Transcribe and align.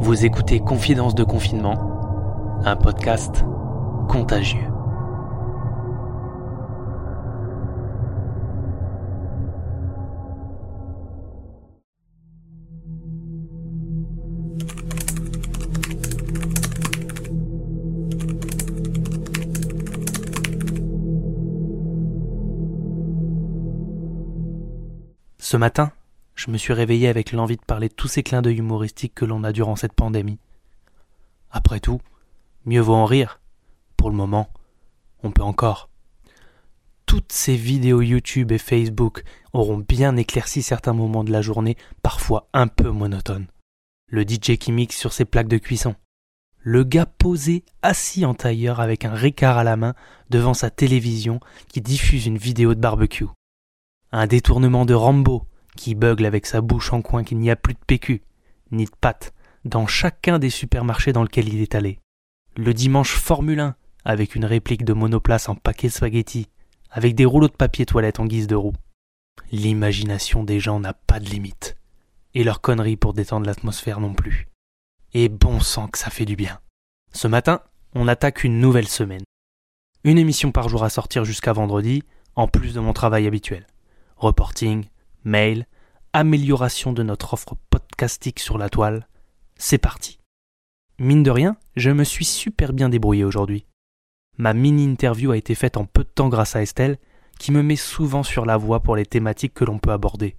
Vous 0.00 0.24
écoutez 0.24 0.60
Confidence 0.60 1.14
de 1.14 1.24
confinement, 1.24 2.60
un 2.64 2.76
podcast 2.76 3.44
contagieux. 4.08 4.58
Ce 25.38 25.56
matin, 25.56 25.90
je 26.38 26.52
me 26.52 26.56
suis 26.56 26.72
réveillé 26.72 27.08
avec 27.08 27.32
l'envie 27.32 27.56
de 27.56 27.64
parler 27.64 27.88
de 27.88 27.94
tous 27.94 28.06
ces 28.06 28.22
clins 28.22 28.42
d'œil 28.42 28.58
humoristiques 28.58 29.14
que 29.14 29.24
l'on 29.24 29.42
a 29.42 29.50
durant 29.50 29.74
cette 29.74 29.92
pandémie. 29.92 30.38
Après 31.50 31.80
tout, 31.80 32.00
mieux 32.64 32.80
vaut 32.80 32.94
en 32.94 33.06
rire. 33.06 33.40
Pour 33.96 34.08
le 34.08 34.14
moment, 34.14 34.48
on 35.24 35.32
peut 35.32 35.42
encore. 35.42 35.90
Toutes 37.06 37.32
ces 37.32 37.56
vidéos 37.56 38.02
YouTube 38.02 38.52
et 38.52 38.58
Facebook 38.58 39.24
auront 39.52 39.78
bien 39.78 40.16
éclairci 40.16 40.62
certains 40.62 40.92
moments 40.92 41.24
de 41.24 41.32
la 41.32 41.42
journée, 41.42 41.76
parfois 42.04 42.48
un 42.52 42.68
peu 42.68 42.90
monotones. 42.90 43.48
Le 44.06 44.22
DJ 44.22 44.58
qui 44.58 44.70
mixe 44.70 44.96
sur 44.96 45.12
ses 45.12 45.24
plaques 45.24 45.48
de 45.48 45.58
cuisson. 45.58 45.96
Le 46.60 46.84
gars 46.84 47.06
posé 47.06 47.64
assis 47.82 48.24
en 48.24 48.34
tailleur 48.34 48.78
avec 48.78 49.04
un 49.04 49.14
ricard 49.14 49.58
à 49.58 49.64
la 49.64 49.76
main 49.76 49.94
devant 50.30 50.54
sa 50.54 50.70
télévision 50.70 51.40
qui 51.66 51.80
diffuse 51.80 52.26
une 52.26 52.38
vidéo 52.38 52.76
de 52.76 52.80
barbecue. 52.80 53.26
Un 54.12 54.28
détournement 54.28 54.84
de 54.84 54.94
Rambo 54.94 55.44
qui 55.76 55.94
bugle 55.94 56.26
avec 56.26 56.46
sa 56.46 56.60
bouche 56.60 56.92
en 56.92 57.02
coin 57.02 57.24
qu'il 57.24 57.38
n'y 57.38 57.50
a 57.50 57.56
plus 57.56 57.74
de 57.74 57.80
PQ, 57.86 58.22
ni 58.70 58.84
de 58.84 58.90
pâtes, 59.00 59.32
dans 59.64 59.86
chacun 59.86 60.38
des 60.38 60.50
supermarchés 60.50 61.12
dans 61.12 61.22
lesquels 61.22 61.52
il 61.52 61.60
est 61.60 61.74
allé. 61.74 62.00
Le 62.56 62.74
dimanche 62.74 63.14
Formule 63.14 63.60
1, 63.60 63.76
avec 64.04 64.34
une 64.34 64.44
réplique 64.44 64.84
de 64.84 64.92
monoplace 64.92 65.48
en 65.48 65.54
paquet 65.54 65.88
spaghetti, 65.88 66.48
avec 66.90 67.14
des 67.14 67.24
rouleaux 67.24 67.48
de 67.48 67.52
papier 67.52 67.86
toilette 67.86 68.20
en 68.20 68.26
guise 68.26 68.46
de 68.46 68.54
roue. 68.54 68.74
L'imagination 69.52 70.44
des 70.44 70.60
gens 70.60 70.80
n'a 70.80 70.94
pas 70.94 71.20
de 71.20 71.28
limite. 71.28 71.76
Et 72.34 72.44
leur 72.44 72.60
connerie 72.60 72.96
pour 72.96 73.14
détendre 73.14 73.46
l'atmosphère 73.46 74.00
non 74.00 74.14
plus. 74.14 74.48
Et 75.14 75.28
bon 75.28 75.60
sang 75.60 75.88
que 75.88 75.98
ça 75.98 76.10
fait 76.10 76.26
du 76.26 76.36
bien. 76.36 76.60
Ce 77.12 77.26
matin, 77.26 77.62
on 77.94 78.08
attaque 78.08 78.44
une 78.44 78.60
nouvelle 78.60 78.88
semaine. 78.88 79.24
Une 80.04 80.18
émission 80.18 80.52
par 80.52 80.68
jour 80.68 80.84
à 80.84 80.90
sortir 80.90 81.24
jusqu'à 81.24 81.52
vendredi, 81.52 82.02
en 82.36 82.46
plus 82.46 82.74
de 82.74 82.80
mon 82.80 82.92
travail 82.92 83.26
habituel. 83.26 83.66
Reporting, 84.16 84.84
mail, 85.28 85.66
amélioration 86.12 86.92
de 86.92 87.02
notre 87.02 87.34
offre 87.34 87.54
podcastique 87.70 88.40
sur 88.40 88.58
la 88.58 88.68
toile. 88.68 89.06
C'est 89.56 89.78
parti. 89.78 90.18
Mine 90.98 91.22
de 91.22 91.30
rien, 91.30 91.56
je 91.76 91.90
me 91.90 92.02
suis 92.02 92.24
super 92.24 92.72
bien 92.72 92.88
débrouillé 92.88 93.24
aujourd'hui. 93.24 93.66
Ma 94.38 94.54
mini-interview 94.54 95.30
a 95.30 95.36
été 95.36 95.54
faite 95.54 95.76
en 95.76 95.84
peu 95.84 96.02
de 96.02 96.08
temps 96.08 96.28
grâce 96.28 96.56
à 96.56 96.62
Estelle, 96.62 96.98
qui 97.38 97.52
me 97.52 97.62
met 97.62 97.76
souvent 97.76 98.22
sur 98.22 98.46
la 98.46 98.56
voie 98.56 98.80
pour 98.80 98.96
les 98.96 99.06
thématiques 99.06 99.54
que 99.54 99.64
l'on 99.64 99.78
peut 99.78 99.92
aborder. 99.92 100.36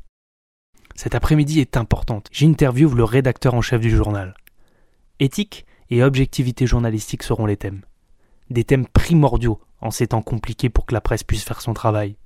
Cet 0.96 1.16
après-midi 1.16 1.62
est 1.62 1.78
importante. 1.78 2.28
J'interviewe 2.31 2.96
le 2.96 3.03
rédacteur 3.06 3.53
en 3.53 3.62
chef 3.62 3.80
du 3.80 3.90
journal. 3.90 4.36
Éthique 5.20 5.66
et 5.90 6.03
objectivité 6.03 6.66
journalistique 6.66 7.24
seront 7.24 7.46
les 7.46 7.58
thèmes. 7.58 7.84
Des 8.50 8.64
thèmes 8.64 8.88
primordiaux 8.88 9.62
en 9.81 9.92
ces 9.92 10.08
temps 10.08 10.22
compliqués 10.22 10.70
pour 10.70 10.86
que 10.86 10.94
la 10.94 11.02
presse 11.02 11.24
puisse 11.24 11.44
faire 11.44 11.62
son 11.62 11.74
travail. 11.74 12.18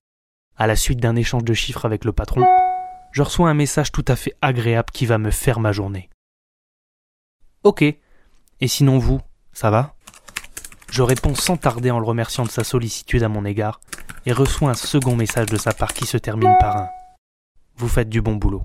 À 0.55 0.67
la 0.67 0.75
suite 0.75 0.99
d'un 0.99 1.15
échange 1.15 1.43
de 1.43 1.53
chiffres 1.53 1.85
avec 1.85 2.05
le 2.05 2.11
patron, 2.11 2.45
je 3.11 3.21
reçois 3.21 3.49
un 3.49 3.53
message 3.53 3.91
tout 3.91 4.05
à 4.07 4.15
fait 4.15 4.35
agréable 4.41 4.91
qui 4.91 5.05
va 5.05 5.17
me 5.17 5.31
faire 5.31 5.59
ma 5.59 5.71
journée. 5.71 6.09
Ok. 7.63 7.81
Et 7.81 8.67
sinon 8.67 8.97
vous, 8.97 9.19
ça 9.51 9.71
va? 9.71 9.95
Je 10.91 11.01
réponds 11.01 11.33
sans 11.33 11.57
tarder 11.57 11.89
en 11.91 11.99
le 11.99 12.05
remerciant 12.05 12.43
de 12.43 12.49
sa 12.49 12.63
sollicitude 12.63 13.23
à 13.23 13.30
mon 13.30 13.45
égard 13.45 13.81
et 14.25 14.31
reçois 14.31 14.69
un 14.69 14.75
second 14.75 15.15
message 15.15 15.47
de 15.47 15.58
sa 15.58 15.73
part 15.73 15.93
qui 15.93 16.05
se 16.05 16.17
termine 16.17 16.55
par 16.59 16.77
un 16.77 16.89
Vous 17.77 17.87
faites 17.87 18.09
du 18.09 18.21
bon 18.21 18.36
boulot. 18.36 18.63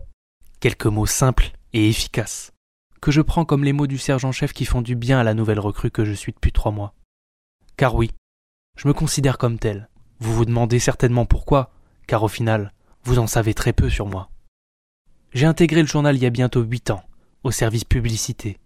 Quelques 0.61 0.87
mots 0.87 1.07
simples 1.07 1.53
et 1.73 1.89
efficaces, 1.89 2.53
que 3.01 3.11
je 3.11 3.23
prends 3.23 3.45
comme 3.45 3.65
les 3.65 3.73
mots 3.73 3.87
du 3.87 3.99
sergent-chef 3.99 4.53
qui 4.53 4.67
font 4.67 4.83
du 4.83 4.95
bien 4.95 5.19
à 5.19 5.25
la 5.25 5.35
nouvelle 5.35 5.61
recrue 5.61 5.91
que 5.91 6.05
je 6.05 6.13
suis 6.13 6.33
depuis 6.33 6.53
trois 6.53 6.73
mois. 6.73 6.95
Car 7.77 7.95
oui, 7.95 8.11
je 8.77 8.89
me 8.89 8.93
considère 8.93 9.39
comme 9.39 9.59
tel. 9.59 9.89
Vous 10.21 10.35
vous 10.35 10.45
demandez 10.45 10.81
certainement 10.81 11.25
pourquoi, 11.25 11.71
car 12.09 12.25
au 12.25 12.29
final, 12.29 12.73
vous 13.05 13.21
en 13.21 13.29
savez 13.29 13.55
très 13.55 13.73
peu 13.73 13.89
sur 13.89 14.07
moi. 14.07 14.31
J'ai 15.33 15.47
intégré 15.47 15.83
le 15.83 15.87
journal 15.87 16.17
il 16.17 16.23
y 16.23 16.27
a 16.27 16.31
bientôt 16.31 16.63
huit 16.63 16.91
ans, 16.91 17.05
au 17.45 17.53
service 17.53 17.85
publicité. 17.85 18.59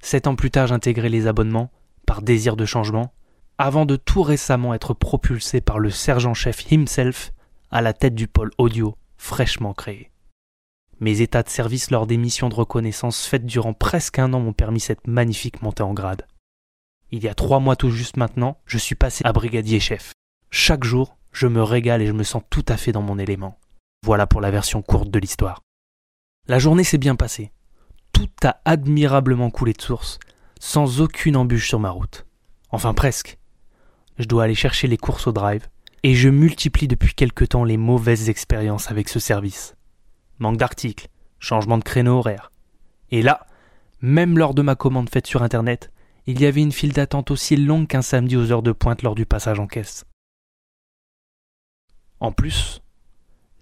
Sept 0.00 0.28
ans 0.28 0.36
plus 0.36 0.52
tard, 0.52 0.68
j'intégrais 0.68 1.08
les 1.08 1.26
abonnements, 1.26 1.72
par 2.06 2.22
désir 2.22 2.54
de 2.56 2.66
changement, 2.66 3.12
avant 3.58 3.86
de 3.86 3.96
tout 3.96 4.22
récemment 4.22 4.74
être 4.74 4.94
propulsé 4.94 5.60
par 5.60 5.78
le 5.78 5.90
sergent-chef 5.90 6.70
himself 6.70 7.32
à 7.70 7.82
la 7.82 7.92
tête 7.92 8.14
du 8.14 8.28
pôle 8.28 8.52
audio 8.58 8.96
fraîchement 9.16 9.74
créé. 9.74 10.10
Mes 10.98 11.22
états 11.22 11.42
de 11.42 11.48
service 11.48 11.90
lors 11.90 12.06
des 12.06 12.18
missions 12.18 12.50
de 12.50 12.54
reconnaissance 12.54 13.26
faites 13.26 13.46
durant 13.46 13.72
presque 13.72 14.18
un 14.18 14.32
an 14.34 14.40
m'ont 14.40 14.52
permis 14.52 14.80
cette 14.80 15.06
magnifique 15.06 15.62
montée 15.62 15.82
en 15.82 15.94
grade. 15.94 16.26
Il 17.10 17.22
y 17.22 17.28
a 17.28 17.34
trois 17.34 17.58
mois 17.58 17.76
tout 17.76 17.90
juste 17.90 18.18
maintenant, 18.18 18.58
je 18.66 18.78
suis 18.78 18.94
passé 18.94 19.22
à 19.24 19.32
brigadier 19.32 19.80
chef. 19.80 20.12
Chaque 20.50 20.84
jour, 20.84 21.16
je 21.32 21.46
me 21.46 21.62
régale 21.62 22.02
et 22.02 22.06
je 22.06 22.12
me 22.12 22.22
sens 22.22 22.42
tout 22.50 22.64
à 22.68 22.76
fait 22.76 22.92
dans 22.92 23.02
mon 23.02 23.18
élément. 23.18 23.58
Voilà 24.04 24.26
pour 24.26 24.40
la 24.40 24.50
version 24.50 24.82
courte 24.82 25.10
de 25.10 25.18
l'histoire. 25.18 25.62
La 26.48 26.58
journée 26.58 26.84
s'est 26.84 26.98
bien 26.98 27.16
passée. 27.16 27.52
Tout 28.12 28.28
a 28.42 28.60
admirablement 28.64 29.50
coulé 29.50 29.72
de 29.72 29.82
source, 29.82 30.18
sans 30.58 31.00
aucune 31.00 31.36
embûche 31.36 31.68
sur 31.68 31.78
ma 31.78 31.90
route. 31.90 32.26
Enfin 32.70 32.94
presque. 32.94 33.38
Je 34.18 34.26
dois 34.26 34.44
aller 34.44 34.54
chercher 34.54 34.86
les 34.86 34.96
courses 34.96 35.26
au 35.26 35.32
drive, 35.32 35.68
et 36.02 36.14
je 36.14 36.28
multiplie 36.28 36.88
depuis 36.88 37.14
quelque 37.14 37.44
temps 37.44 37.64
les 37.64 37.76
mauvaises 37.76 38.28
expériences 38.28 38.90
avec 38.90 39.08
ce 39.08 39.18
service. 39.18 39.76
Manque 40.38 40.56
d'articles, 40.56 41.08
changement 41.38 41.78
de 41.78 41.84
créneau 41.84 42.18
horaire. 42.18 42.50
Et 43.10 43.22
là, 43.22 43.46
même 44.00 44.38
lors 44.38 44.54
de 44.54 44.62
ma 44.62 44.74
commande 44.74 45.10
faite 45.10 45.26
sur 45.26 45.42
Internet, 45.42 45.90
il 46.26 46.40
y 46.40 46.46
avait 46.46 46.62
une 46.62 46.72
file 46.72 46.92
d'attente 46.92 47.30
aussi 47.30 47.56
longue 47.56 47.86
qu'un 47.86 48.02
samedi 48.02 48.36
aux 48.36 48.50
heures 48.52 48.62
de 48.62 48.72
pointe 48.72 49.02
lors 49.02 49.14
du 49.14 49.26
passage 49.26 49.58
en 49.58 49.66
caisse. 49.66 50.04
En 52.20 52.32
plus, 52.32 52.82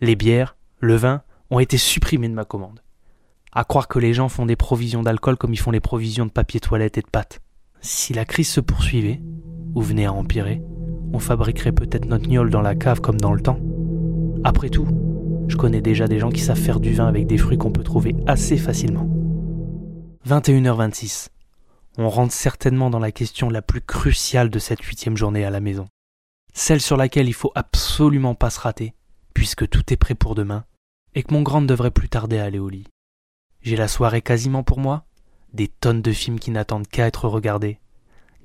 les 0.01 0.17
bières, 0.17 0.57
le 0.81 0.97
vin 0.97 1.23
ont 1.51 1.61
été 1.61 1.79
supprimés 1.79 2.29
de 2.29 2.35
ma 2.35 2.45
commande. 2.45 2.83
À 3.53 3.65
croire 3.65 3.87
que 3.87 4.01
les 4.01 4.13
gens 4.13 4.29
font 4.29 4.47
des 4.47 4.57
provisions 4.57 5.03
d'alcool 5.03 5.37
comme 5.37 5.53
ils 5.53 5.59
font 5.59 5.71
les 5.71 5.81
provisions 5.81 6.27
de 6.27 6.31
papier 6.31 6.59
toilette 6.59 6.99
et 6.99 7.03
de 7.03 7.07
pâtes. 7.07 7.41
Si 7.81 8.13
la 8.13 8.25
crise 8.25 8.49
se 8.49 8.61
poursuivait, 8.61 9.23
ou 9.75 9.81
venait 9.81 10.07
à 10.07 10.13
empirer, 10.13 10.61
on 11.13 11.21
fabriquerait 11.21 11.73
peut-être 11.73 12.07
notre 12.07 12.29
gnôle 12.29 12.51
dans 12.51 12.61
la 12.61 12.75
cave 12.75 13.01
comme 13.01 13.21
dans 13.21 13.33
le 13.33 13.41
temps. 13.41 13.61
Après 14.43 14.71
tout, 14.71 14.89
je 15.47 15.57
connais 15.57 15.81
déjà 15.81 16.09
des 16.09 16.19
gens 16.19 16.31
qui 16.31 16.41
savent 16.41 16.59
faire 16.59 16.81
du 16.81 16.93
vin 16.93 17.07
avec 17.07 17.27
des 17.27 17.39
fruits 17.39 17.59
qu'on 17.59 17.71
peut 17.71 17.85
trouver 17.85 18.17
assez 18.27 18.57
facilement. 18.57 19.09
21h26. 20.27 21.29
On 21.97 22.11
rentre 22.11 22.33
certainement 22.33 22.91
dans 22.91 22.99
la 22.99 23.13
question 23.13 23.51
la 23.51 23.63
plus 23.63 23.81
cruciale 23.81 24.51
de 24.51 24.59
cette 24.59 24.83
huitième 24.83 25.17
journée 25.17 25.45
à 25.45 25.51
la 25.51 25.61
maison 25.61 25.87
celle 26.53 26.81
sur 26.81 26.97
laquelle 26.97 27.29
il 27.29 27.35
faut 27.35 27.53
absolument 27.55 28.35
pas 28.35 28.51
se 28.51 28.61
rater, 28.61 28.95
puisque 29.35 29.69
tout 29.69 29.93
est 29.93 29.97
prêt 29.97 30.15
pour 30.15 30.35
demain, 30.35 30.65
et 31.15 31.23
que 31.23 31.33
mon 31.33 31.43
grand 31.43 31.63
devrait 31.63 31.91
plus 31.91 32.09
tarder 32.09 32.39
à 32.39 32.45
aller 32.45 32.59
au 32.59 32.69
lit. 32.69 32.87
J'ai 33.63 33.77
la 33.77 33.89
soirée 33.89 34.23
quasiment 34.23 34.63
pour 34.63 34.79
moi, 34.79 35.05
des 35.53 35.69
tonnes 35.69 36.03
de 36.03 36.13
films 36.13 36.39
qui 36.39 36.51
n'attendent 36.51 36.89
qu'à 36.89 37.07
être 37.07 37.29
regardés, 37.29 37.81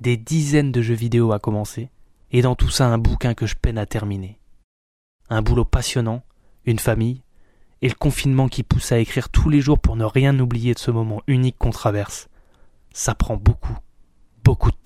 des 0.00 0.16
dizaines 0.16 0.72
de 0.72 0.82
jeux 0.82 0.94
vidéo 0.94 1.32
à 1.32 1.38
commencer, 1.38 1.90
et 2.30 2.42
dans 2.42 2.54
tout 2.54 2.70
ça 2.70 2.86
un 2.86 2.98
bouquin 2.98 3.34
que 3.34 3.46
je 3.46 3.54
peine 3.54 3.78
à 3.78 3.86
terminer. 3.86 4.38
Un 5.30 5.42
boulot 5.42 5.64
passionnant, 5.64 6.22
une 6.64 6.78
famille, 6.78 7.22
et 7.82 7.88
le 7.88 7.94
confinement 7.94 8.48
qui 8.48 8.62
pousse 8.62 8.92
à 8.92 8.98
écrire 8.98 9.28
tous 9.28 9.50
les 9.50 9.60
jours 9.60 9.78
pour 9.78 9.96
ne 9.96 10.04
rien 10.04 10.38
oublier 10.40 10.74
de 10.74 10.78
ce 10.78 10.90
moment 10.90 11.22
unique 11.26 11.58
qu'on 11.58 11.70
traverse. 11.70 12.28
Ça 12.92 13.14
prend 13.14 13.36
beaucoup, 13.36 13.76
beaucoup 14.42 14.70
de 14.70 14.76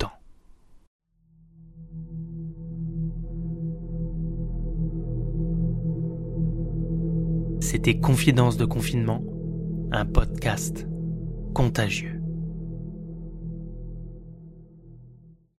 C'était 7.71 7.99
Confidence 7.99 8.57
de 8.57 8.65
confinement, 8.65 9.23
un 9.91 10.03
podcast 10.03 10.87
contagieux. 11.53 12.18